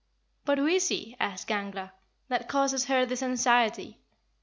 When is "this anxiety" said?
3.05-3.99